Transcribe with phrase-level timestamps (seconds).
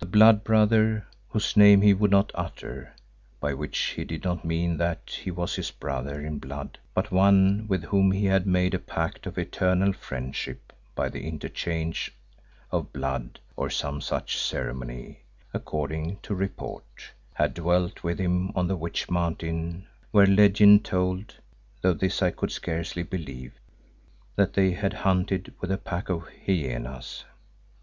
[0.00, 2.92] The "blood brother," whose name he would not utter,
[3.40, 7.64] by which he did not mean that he was his brother in blood but one
[7.68, 12.14] with whom he had made a pact of eternal friendship by the interchange
[12.70, 15.20] of blood or some such ceremony,
[15.54, 21.34] according to report, had dwelt with him on the Witch Mountain where legend told,
[21.80, 23.54] though this I could scarcely believe,
[24.36, 27.24] that they had hunted with a pack of hyenas.